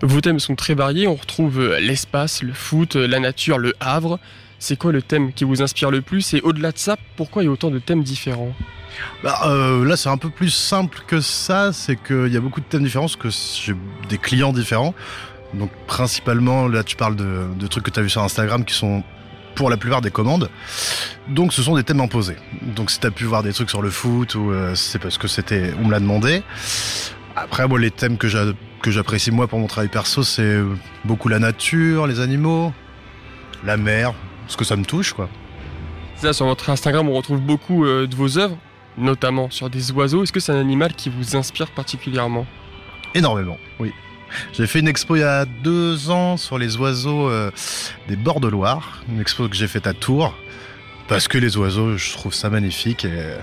Vos 0.02 0.22
thèmes 0.22 0.40
sont 0.40 0.56
très 0.56 0.76
variés, 0.76 1.08
on 1.08 1.16
retrouve 1.16 1.60
euh, 1.60 1.80
l'espace, 1.80 2.44
le 2.44 2.54
foot, 2.54 2.96
euh, 2.96 3.08
la 3.08 3.20
nature, 3.20 3.58
le 3.58 3.74
havre. 3.80 4.20
C'est 4.60 4.78
quoi 4.78 4.92
le 4.92 5.02
thème 5.02 5.34
qui 5.34 5.44
vous 5.44 5.62
inspire 5.62 5.92
le 5.92 6.02
plus 6.02 6.34
et 6.34 6.42
au-delà 6.42 6.72
de 6.72 6.78
ça, 6.78 6.98
pourquoi 7.16 7.44
il 7.44 7.46
y 7.46 7.50
a 7.50 7.52
autant 7.52 7.70
de 7.70 7.80
thèmes 7.80 8.04
différents 8.04 8.54
bah, 9.24 9.40
Là, 9.46 9.98
c'est 9.98 10.10
un 10.10 10.18
peu 10.18 10.30
plus 10.30 10.50
simple 10.50 11.00
que 11.08 11.22
ça. 11.22 11.72
C'est 11.74 11.96
qu'il 11.96 12.32
y 12.34 12.38
a 12.38 12.40
beaucoup 12.40 12.60
de 12.60 12.66
thèmes 12.66 12.84
différents, 12.84 13.06
parce 13.06 13.16
que 13.16 13.30
j'ai 13.30 13.76
des 14.10 14.18
clients 14.18 14.54
différents. 14.54 14.94
Donc, 15.54 15.72
principalement, 15.86 16.68
là, 16.68 16.84
tu 16.84 16.96
parles 16.96 17.16
de, 17.16 17.68
trucs 17.68 17.86
que 17.86 17.92
tu 17.92 18.00
as 18.00 18.04
vu 18.04 18.10
sur 18.10 18.24
Instagram 18.24 18.66
qui 18.66 18.74
sont 18.74 19.04
pour 19.56 19.70
la 19.72 19.78
plupart 19.78 20.02
des 20.02 20.12
commandes. 20.12 20.50
Donc 21.30 21.52
ce 21.52 21.64
sont 21.64 21.76
des 21.76 21.84
thèmes 21.84 22.00
imposés. 22.00 22.36
Donc 22.62 22.92
si 22.92 23.00
tu 23.00 23.08
as 23.08 23.12
pu 23.12 23.24
voir 23.24 23.42
des 23.42 23.54
trucs 23.54 23.72
sur 23.72 23.82
le 23.82 23.90
foot 23.90 24.36
ou 24.36 24.52
euh, 24.52 24.76
c'est 24.76 25.00
parce 25.00 25.18
que 25.18 25.28
c'était 25.28 25.74
on 25.82 25.88
me 25.88 25.92
l'a 25.92 26.00
demandé. 26.00 26.44
Après 27.36 27.68
les 27.80 27.90
thèmes 27.90 28.18
que 28.18 28.28
j'apprécie 28.92 29.32
moi 29.32 29.48
pour 29.48 29.58
mon 29.58 29.66
travail 29.66 29.90
perso 29.90 30.22
c'est 30.22 30.60
beaucoup 31.06 31.28
la 31.28 31.40
nature, 31.40 32.06
les 32.06 32.20
animaux, 32.20 32.72
la 33.66 33.78
mer, 33.78 34.14
parce 34.48 34.56
que 34.56 34.64
ça 34.64 34.78
me 34.78 34.86
touche 34.86 35.12
quoi. 35.12 35.30
Ça 36.16 36.32
sur 36.32 36.46
votre 36.46 36.70
Instagram 36.70 37.10
on 37.10 37.14
retrouve 37.14 37.42
beaucoup 37.42 37.86
euh, 37.86 38.08
de 38.08 38.16
vos 38.16 38.38
œuvres, 38.38 38.58
notamment 38.98 39.50
sur 39.50 39.70
des 39.70 39.92
oiseaux. 39.92 40.24
Est-ce 40.24 40.32
que 40.32 40.40
c'est 40.40 40.54
un 40.54 40.60
animal 40.60 40.94
qui 40.94 41.10
vous 41.10 41.36
inspire 41.36 41.70
particulièrement? 41.72 42.46
Énormément, 43.14 43.58
oui. 43.80 43.92
J'ai 44.54 44.68
fait 44.68 44.80
une 44.80 44.88
expo 44.88 45.16
il 45.16 45.20
y 45.20 45.24
a 45.24 45.46
deux 45.46 46.10
ans 46.10 46.38
sur 46.38 46.58
les 46.58 46.78
oiseaux 46.78 47.30
euh, 47.30 47.52
des 48.08 48.16
bords 48.16 48.40
de 48.40 48.48
Loire, 48.48 49.04
une 49.10 49.20
expo 49.20 49.48
que 49.48 49.56
j'ai 49.56 49.68
faite 49.68 49.86
à 49.86 49.94
Tours, 49.94 50.34
parce 51.08 51.28
que 51.28 51.38
les 51.38 51.58
oiseaux, 51.58 51.98
je 51.98 52.14
trouve 52.14 52.34
ça 52.34 52.50
magnifique 52.50 53.06
et, 53.06 53.36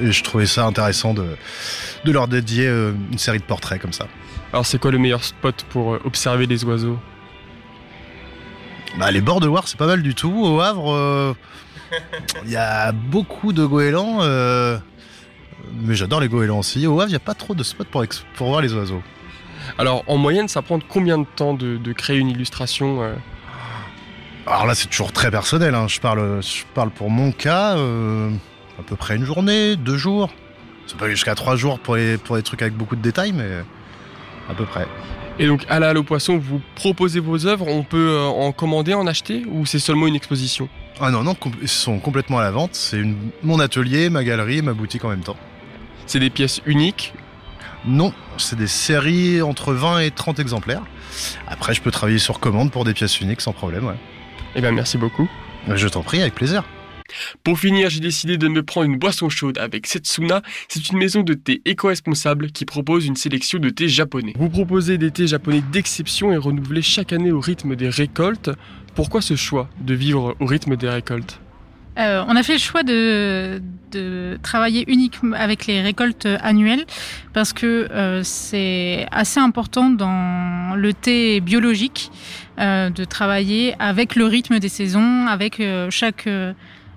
je 0.00 0.22
trouvais 0.22 0.46
ça 0.46 0.64
intéressant 0.64 1.14
de, 1.14 1.36
de 2.04 2.12
leur 2.12 2.26
dédier 2.26 2.66
euh, 2.66 2.92
une 3.12 3.18
série 3.18 3.38
de 3.38 3.44
portraits 3.44 3.80
comme 3.80 3.92
ça. 3.92 4.06
Alors 4.52 4.64
c'est 4.64 4.78
quoi 4.78 4.90
le 4.90 4.98
meilleur 4.98 5.22
spot 5.22 5.66
pour 5.68 5.98
observer 6.04 6.46
les 6.46 6.64
oiseaux? 6.64 6.98
Bah, 8.98 9.10
Les 9.10 9.20
bords 9.20 9.40
de 9.40 9.46
Loire, 9.46 9.68
c'est 9.68 9.78
pas 9.78 9.86
mal 9.86 10.02
du 10.02 10.14
tout. 10.14 10.44
Au 10.44 10.60
Havre, 10.60 11.36
il 12.44 12.50
y 12.50 12.56
a 12.56 12.92
beaucoup 12.92 13.52
de 13.52 13.64
goélands, 13.64 14.20
mais 15.82 15.94
j'adore 15.94 16.20
les 16.20 16.28
goélands 16.28 16.60
aussi. 16.60 16.86
Au 16.86 17.00
Havre, 17.00 17.08
il 17.08 17.12
n'y 17.12 17.16
a 17.16 17.20
pas 17.20 17.34
trop 17.34 17.54
de 17.54 17.62
spots 17.62 17.84
pour, 17.84 18.04
pour 18.36 18.48
voir 18.48 18.60
les 18.60 18.72
oiseaux. 18.74 19.02
Alors 19.76 20.04
en 20.06 20.16
moyenne, 20.16 20.48
ça 20.48 20.62
prend 20.62 20.78
combien 20.80 21.18
de 21.18 21.26
temps 21.36 21.54
de, 21.54 21.92
créer 21.92 22.18
une 22.18 22.28
illustration 22.28 23.02
euh? 23.02 23.14
Alors 24.46 24.66
là, 24.66 24.74
c'est 24.74 24.88
toujours 24.88 25.12
très 25.12 25.30
personnel. 25.30 25.74
Hein. 25.74 25.88
Je, 25.88 26.00
parle, 26.00 26.42
je 26.42 26.62
parle 26.72 26.90
pour 26.90 27.10
mon 27.10 27.32
cas. 27.32 27.76
Euh, 27.76 28.30
À 28.78 28.82
peu 28.82 28.96
près 28.96 29.16
une 29.16 29.24
journée, 29.24 29.76
deux 29.76 29.98
jours. 29.98 30.30
Ça 30.86 30.96
peut 30.96 31.04
aller 31.04 31.14
jusqu'à 31.14 31.34
trois 31.34 31.56
jours 31.56 31.78
pour 31.78 31.96
les, 31.96 32.16
pour 32.16 32.36
les 32.36 32.42
trucs 32.42 32.62
avec 32.62 32.74
beaucoup 32.74 32.96
de 32.96 33.02
détails, 33.02 33.32
mais 33.32 33.62
à 34.48 34.54
peu 34.54 34.64
près. 34.64 34.86
Et 35.40 35.46
donc 35.46 35.64
à 35.68 35.78
la 35.78 35.90
Halle 35.90 35.98
aux 35.98 36.02
Poissons, 36.02 36.36
vous 36.36 36.60
proposez 36.74 37.20
vos 37.20 37.46
œuvres, 37.46 37.68
on 37.68 37.84
peut 37.84 38.10
euh, 38.10 38.24
en 38.24 38.50
commander, 38.52 38.94
en 38.94 39.06
acheter 39.06 39.44
ou 39.48 39.66
c'est 39.66 39.78
seulement 39.78 40.08
une 40.08 40.16
exposition? 40.16 40.68
Ah 41.00 41.12
non, 41.12 41.22
non, 41.22 41.36
ils 41.62 41.68
sont 41.68 42.00
complètement 42.00 42.38
à 42.38 42.42
la 42.42 42.50
vente. 42.50 42.74
C'est 42.74 43.02
mon 43.44 43.60
atelier, 43.60 44.10
ma 44.10 44.24
galerie, 44.24 44.62
ma 44.62 44.72
boutique 44.72 45.04
en 45.04 45.10
même 45.10 45.22
temps. 45.22 45.36
C'est 46.06 46.18
des 46.18 46.30
pièces 46.30 46.60
uniques? 46.66 47.14
Non, 47.84 48.12
c'est 48.36 48.58
des 48.58 48.66
séries 48.66 49.40
entre 49.40 49.72
20 49.72 50.00
et 50.00 50.10
30 50.10 50.40
exemplaires. 50.40 50.82
Après, 51.46 51.72
je 51.72 51.80
peux 51.80 51.92
travailler 51.92 52.18
sur 52.18 52.40
commande 52.40 52.72
pour 52.72 52.84
des 52.84 52.94
pièces 52.94 53.20
uniques 53.20 53.40
sans 53.40 53.52
problème. 53.52 53.86
Ouais. 53.86 53.94
Eh 54.56 54.60
bien, 54.60 54.72
merci 54.72 54.98
beaucoup. 54.98 55.28
Je 55.72 55.86
t'en 55.86 56.02
prie, 56.02 56.20
avec 56.20 56.34
plaisir. 56.34 56.64
Pour 57.44 57.58
finir, 57.58 57.90
j'ai 57.90 58.00
décidé 58.00 58.36
de 58.36 58.48
me 58.48 58.62
prendre 58.62 58.86
une 58.86 58.98
boisson 58.98 59.28
chaude 59.28 59.58
avec 59.58 59.86
Setsuna. 59.86 60.42
C'est 60.68 60.88
une 60.90 60.98
maison 60.98 61.22
de 61.22 61.34
thé 61.34 61.62
éco-responsable 61.64 62.50
qui 62.50 62.64
propose 62.64 63.06
une 63.06 63.16
sélection 63.16 63.58
de 63.58 63.70
thé 63.70 63.88
japonais. 63.88 64.34
Vous 64.36 64.50
proposez 64.50 64.98
des 64.98 65.10
thés 65.10 65.26
japonais 65.26 65.62
d'exception 65.72 66.32
et 66.32 66.36
renouvelés 66.36 66.82
chaque 66.82 67.12
année 67.12 67.32
au 67.32 67.40
rythme 67.40 67.76
des 67.76 67.88
récoltes. 67.88 68.50
Pourquoi 68.94 69.20
ce 69.20 69.36
choix 69.36 69.68
de 69.80 69.94
vivre 69.94 70.36
au 70.40 70.46
rythme 70.46 70.76
des 70.76 70.88
récoltes 70.88 71.40
euh, 71.98 72.22
on 72.28 72.36
a 72.36 72.42
fait 72.42 72.54
le 72.54 72.58
choix 72.58 72.82
de, 72.84 73.60
travailler 74.42 74.84
uniquement 74.86 75.36
avec 75.36 75.66
les 75.66 75.80
récoltes 75.80 76.28
annuelles 76.42 76.84
parce 77.32 77.52
que 77.52 77.88
euh, 77.90 78.22
c'est 78.22 79.06
assez 79.10 79.40
important 79.40 79.90
dans 79.90 80.76
le 80.76 80.92
thé 80.92 81.40
biologique 81.40 82.12
euh, 82.60 82.90
de 82.90 83.04
travailler 83.04 83.74
avec 83.78 84.14
le 84.14 84.26
rythme 84.26 84.58
des 84.58 84.68
saisons, 84.68 85.26
avec 85.26 85.60
chaque 85.90 86.28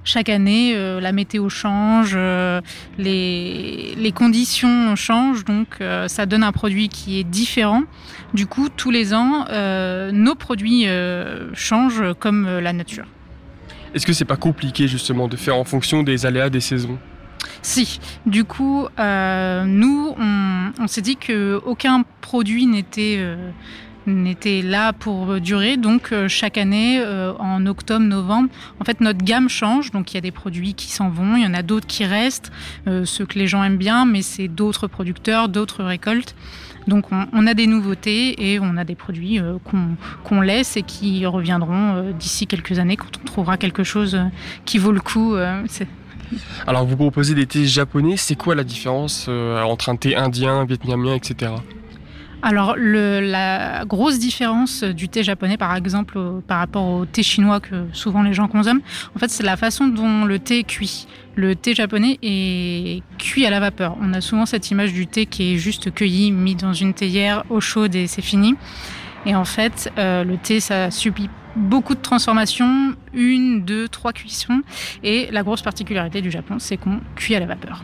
chaque 0.04 0.30
année, 0.30 0.76
la 1.00 1.12
météo 1.12 1.50
change, 1.50 2.18
les, 2.98 3.94
les, 3.96 4.12
conditions 4.12 4.96
changent, 4.96 5.46
donc 5.46 5.78
ça 6.08 6.26
donne 6.26 6.44
un 6.44 6.52
produit 6.52 6.90
qui 6.90 7.20
est 7.20 7.24
différent. 7.24 7.84
Du 8.34 8.48
coup, 8.48 8.70
tous 8.70 8.92
les 8.92 9.14
ans, 9.14 9.46
nos 10.12 10.36
produits 10.36 10.86
changent 11.54 12.14
comme 12.20 12.60
la 12.60 12.74
nature. 12.74 13.06
Est-ce 13.94 14.06
que 14.06 14.14
c'est 14.14 14.26
pas 14.26 14.38
compliqué 14.38 14.88
justement 14.88 15.28
de 15.28 15.36
faire 15.36 15.58
en 15.58 15.66
fonction 15.66 16.04
des 16.04 16.26
aléas 16.26 16.50
des 16.50 16.62
saisons? 16.62 16.98
Si, 17.62 18.00
du 18.26 18.44
coup, 18.44 18.88
euh, 19.00 19.66
nous, 19.66 20.16
on, 20.18 20.88
s'est 20.88 21.02
dit 21.02 21.18
que 21.18 21.62
aucun 21.66 22.04
produit 22.22 22.66
n'était 22.66 23.18
euh, 24.08 24.12
n'était 24.12 24.62
là 24.62 24.94
pour 24.94 25.40
durer. 25.40 25.78
Donc 25.78 26.12
euh, 26.12 26.28
chaque 26.28 26.58
année, 26.58 27.04
en 27.40 27.66
octobre, 27.66 28.06
novembre, 28.06 28.50
en 28.80 28.86
fait 28.86 29.02
notre 29.02 29.24
gamme 29.24 29.50
change. 29.50 29.92
Donc 29.92 30.12
il 30.12 30.16
y 30.16 30.18
a 30.18 30.22
des 30.22 30.32
produits 30.32 30.74
qui 30.74 30.88
s'en 30.88 31.10
vont, 31.10 31.36
il 31.36 31.44
y 31.44 31.48
en 31.48 31.54
a 31.54 31.64
d'autres 31.64 31.88
qui 31.88 32.06
restent, 32.06 32.52
ceux 32.86 33.26
que 33.26 33.38
les 33.38 33.48
gens 33.48 33.64
aiment 33.64 33.78
bien, 33.78 34.06
mais 34.06 34.22
c'est 34.22 34.48
d'autres 34.48 34.88
producteurs, 34.88 35.50
d'autres 35.50 35.84
récoltes. 35.84 36.36
Donc 36.88 37.06
on, 37.12 37.48
a 37.48 37.54
des 37.54 37.68
nouveautés 37.68 38.52
et 38.52 38.60
on 38.60 38.78
a 38.78 38.84
des 38.84 38.96
produits 38.96 39.40
euh, 39.40 39.58
qu'on 40.24 40.42
laisse 40.42 40.78
et 40.78 40.84
qui 40.84 41.26
reviendront 41.26 41.96
euh, 41.96 42.12
d'ici 42.12 42.48
quelques 42.48 42.80
années 42.80 42.98
quand 42.98 43.20
on 43.22 43.26
trouvera 43.26 43.58
quelque 43.58 43.84
chose 43.84 44.16
euh, 44.16 44.24
qui 44.66 44.78
vaut 44.78 44.92
le 44.92 45.00
coup. 45.00 45.36
Alors 46.68 46.86
vous 46.86 46.96
proposez 46.96 47.36
des 47.36 47.46
thés 47.46 47.66
japonais, 47.66 48.18
c'est 48.18 48.36
quoi 48.36 48.56
la 48.56 48.64
différence 48.64 49.28
entre 49.28 49.90
un 49.90 49.96
thé 49.96 50.16
indien, 50.16 50.66
vietnamien, 50.66 51.14
etc. 51.14 51.52
alors 52.42 52.76
la 52.78 53.86
grosse 53.86 54.20
différence 54.20 54.84
du 54.84 55.10
thé 55.10 55.24
japonais 55.24 55.58
par 55.58 55.76
exemple 55.76 56.20
par 56.48 56.60
rapport 56.60 56.86
au 56.86 57.06
thé 57.06 57.24
chinois 57.24 57.60
que 57.60 57.86
souvent 57.94 58.24
les 58.24 58.34
gens 58.34 58.48
consomment, 58.48 58.82
en 59.16 59.20
fait 59.20 59.30
c'est 59.30 59.44
la 59.44 59.58
façon 59.58 59.88
dont 59.88 60.26
le 60.26 60.40
thé 60.40 60.60
est 60.60 60.64
cuit 60.64 61.08
le 61.36 61.56
thé 61.56 61.74
japonais 61.74 62.20
est 62.22 63.04
cuit 63.18 63.46
à 63.46 63.50
la 63.50 63.60
vapeur. 63.60 63.96
On 64.02 64.14
a 64.14 64.22
souvent 64.22 64.46
cette 64.46 64.70
image 64.72 64.94
du 64.94 65.08
thé 65.08 65.26
qui 65.26 65.54
est 65.54 65.58
juste 65.58 65.94
cueilli, 65.94 66.32
mis 66.32 66.56
dans 66.56 66.74
une 66.74 66.94
théière, 66.94 67.44
eau 67.50 67.60
chaude 67.62 67.96
et 67.96 68.08
c'est 68.08 68.22
fini. 68.22 68.56
Et 69.26 69.36
en 69.36 69.46
fait, 69.46 69.92
euh, 69.98 70.24
le 70.24 70.38
thé, 70.38 70.60
ça 70.60 70.92
subit 70.92 71.30
beaucoup 71.56 71.96
de 71.96 72.02
transformations, 72.02 72.96
une, 73.14 73.64
deux, 73.64 73.88
trois 73.88 74.14
cuissons. 74.14 74.62
Et 75.04 75.30
la 75.32 75.44
grosse 75.44 75.62
particularité 75.62 76.22
du 76.22 76.32
Japon, 76.32 76.58
c'est 76.60 76.78
qu'on 76.78 77.00
cuit 77.16 77.36
à 77.36 77.40
la 77.40 77.46
vapeur. 77.46 77.84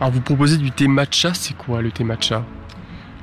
Alors 0.00 0.12
vous 0.12 0.20
proposez 0.20 0.56
du 0.56 0.70
thé 0.70 0.88
matcha, 0.88 1.34
c'est 1.34 1.56
quoi 1.56 1.82
le 1.82 1.90
thé 1.90 2.04
matcha? 2.04 2.44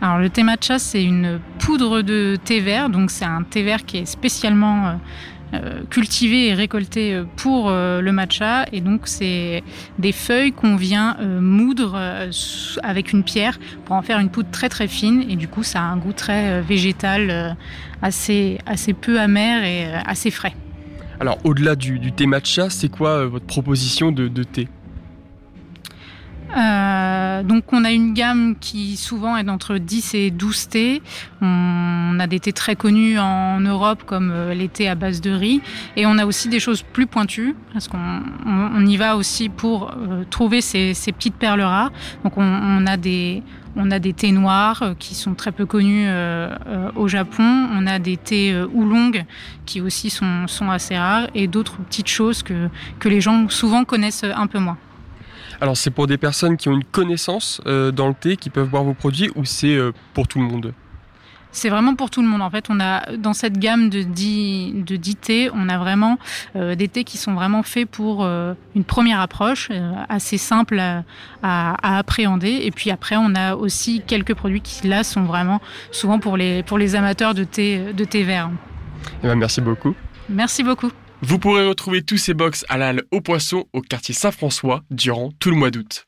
Alors 0.02 0.20
le 0.20 0.30
thé 0.30 0.44
matcha, 0.44 0.78
c'est 0.78 1.04
une 1.04 1.40
poudre 1.60 2.02
de 2.02 2.38
thé 2.44 2.60
vert, 2.60 2.90
donc 2.90 3.12
c'est 3.12 3.26
un 3.26 3.44
thé 3.44 3.64
vert 3.64 3.86
qui 3.86 3.98
est 3.98 4.06
spécialement 4.06 4.88
euh, 4.88 4.94
euh, 5.54 5.84
cultivé 5.90 6.48
et 6.48 6.54
récolté 6.56 7.14
euh, 7.14 7.24
pour 7.36 7.70
euh, 7.70 8.02
le 8.02 8.12
matcha. 8.12 8.66
Et 8.72 8.82
donc, 8.82 9.02
c'est 9.06 9.64
des 10.00 10.12
feuilles 10.12 10.52
qu'on 10.52 10.76
vient 10.76 11.18
moudre 11.40 12.00
avec 12.84 13.14
une 13.14 13.24
pierre 13.24 13.60
pour 13.86 13.96
en 13.96 14.02
faire 14.02 14.20
une 14.20 14.30
poudre 14.30 14.50
très 14.52 14.70
très 14.70 14.88
fine. 14.88 15.24
Et 15.30 15.36
du 15.36 15.48
coup, 15.48 15.64
ça 15.64 15.82
a 15.82 15.84
un 15.84 15.98
goût 15.98 16.14
très 16.14 16.62
végétal, 16.62 17.56
assez, 18.02 18.58
assez 18.66 18.94
peu 18.94 19.20
amer 19.20 19.64
et 19.64 19.94
assez 20.06 20.32
frais. 20.32 20.56
Alors, 21.20 21.38
au-delà 21.44 21.76
du, 21.76 22.12
thé 22.12 22.26
matcha, 22.26 22.70
c'est 22.70 22.90
quoi 22.90 23.26
votre 23.26 23.46
proposition 23.46 24.12
de, 24.12 24.28
de 24.28 24.44
thé? 24.44 24.68
Euh, 27.36 27.44
donc 27.44 27.72
on 27.74 27.84
a 27.84 27.92
une 27.92 28.14
gamme 28.14 28.56
qui 28.60 28.98
souvent 28.98 29.38
est 29.38 29.44
d'entre 29.44 29.78
10 29.78 30.14
et 30.16 30.32
12 30.32 30.70
thés. 30.70 31.02
On 31.42 32.18
a 32.20 32.28
des 32.28 32.40
thés 32.40 32.54
très 32.54 32.76
connus 32.76 33.20
en 33.20 33.60
Europe 33.60 34.04
comme 34.06 34.32
euh, 34.32 34.54
les 34.54 34.68
thés 34.68 34.88
à 34.88 34.96
base 34.96 35.22
de 35.22 35.32
riz. 35.32 35.62
Et 35.96 36.06
on 36.06 36.18
a 36.18 36.26
aussi 36.26 36.50
des 36.50 36.60
choses 36.60 36.82
plus 36.82 37.08
pointues 37.08 37.56
parce 37.74 37.88
qu'on 37.88 38.86
y 38.86 38.98
va 38.98 39.18
aussi 39.18 39.50
pour 39.50 39.92
euh, 39.92 40.24
trouver 40.30 40.62
ces, 40.62 40.94
petites 41.12 41.36
perles 41.36 41.62
rares. 41.62 41.92
Donc 42.24 42.38
on, 42.38 42.86
a 42.86 42.98
des... 42.98 43.44
On 43.78 43.92
a 43.92 44.00
des 44.00 44.14
thés 44.14 44.32
noirs 44.32 44.94
qui 45.00 45.16
sont 45.16 45.34
très 45.34 45.52
peu 45.52 45.66
connus 45.66 46.08
au 46.96 47.10
Japon. 47.10 47.68
On 47.74 47.86
a 47.88 48.00
des 48.00 48.16
thés 48.16 48.58
oolong 48.74 49.12
qui 49.66 49.82
aussi 49.82 50.10
sont, 50.10 50.48
sont 50.48 50.70
assez 50.70 50.98
rares 50.98 51.28
et 51.36 51.48
d'autres 51.48 51.76
petites 51.80 52.08
choses 52.08 52.42
que, 52.42 52.70
que 53.00 53.10
les 53.10 53.20
gens 53.20 53.50
souvent 53.50 53.84
connaissent 53.84 54.24
un 54.24 54.48
peu 54.48 54.60
moins. 54.60 54.78
Alors 55.62 55.78
c'est 55.78 55.92
pour 55.92 56.08
des 56.08 56.18
personnes 56.18 56.58
qui 56.58 56.70
ont 56.70 56.74
une 56.74 56.84
connaissance 56.84 57.62
euh, 57.66 57.92
dans 57.92 58.08
le 58.08 58.14
thé, 58.14 58.38
qui 58.38 58.50
peuvent 58.50 58.70
boire 58.70 58.84
vos 58.84 58.94
produits, 58.94 59.32
ou 59.36 59.46
c'est 59.46 59.76
euh, 59.76 59.92
pour 60.14 60.28
tout 60.28 60.40
le 60.40 60.46
monde? 60.46 60.74
C'est 61.52 61.70
vraiment 61.70 61.96
pour 61.96 62.10
tout 62.10 62.22
le 62.22 62.28
monde. 62.28 62.42
En 62.42 62.50
fait, 62.50 62.66
on 62.70 62.82
a 62.82 63.16
dans 63.16 63.32
cette 63.32 63.58
gamme 63.58 63.90
de 63.90 64.02
10, 64.02 64.84
de 64.84 64.98
thés, 65.14 65.50
on 65.54 65.70
a 65.70 65.78
vraiment 65.78 66.20
euh, 66.58 66.76
des 66.76 66.90
thés 66.90 67.06
qui 67.06 67.18
sont 67.18 67.34
vraiment 67.34 67.64
faits 67.64 67.90
pour 67.90 68.26
une 68.28 68.84
première 68.84 69.22
approche, 69.22 69.72
assez 70.10 70.38
simple 70.38 70.82
à, 71.44 71.98
appréhender. 71.98 72.60
Et 72.64 72.72
puis 72.72 72.92
après, 72.92 73.16
on 73.16 73.36
a 73.36 73.56
aussi 73.56 74.02
quelques 74.06 74.36
produits 74.36 74.60
qui 74.60 74.86
là 74.86 75.06
sont 75.06 75.24
vraiment 75.24 75.62
souvent 75.92 76.20
pour 76.20 76.36
les, 76.36 76.62
pour 76.62 76.78
les 76.78 76.94
amateurs 76.96 77.34
de 77.34 77.46
thé, 77.46 77.94
de 77.94 78.04
thé 78.04 78.24
vert. 78.24 78.50
Eh 79.24 79.28
ben, 79.28 79.36
merci 79.36 79.62
beaucoup. 79.62 79.96
Merci 80.28 80.62
beaucoup. 80.62 80.92
Vous 81.22 81.40
pourrez 81.40 81.66
retrouver 81.66 82.04
tous 82.04 82.18
ces 82.18 82.34
box 82.34 82.66
à 82.68 82.78
l'âle 82.78 83.04
au 83.12 83.22
poisson 83.22 83.66
au 83.74 83.82
quartier 83.82 84.14
Saint-François 84.14 84.84
durant 84.92 85.32
tout 85.40 85.50
le 85.50 85.56
mois 85.56 85.72
d'août. 85.72 86.04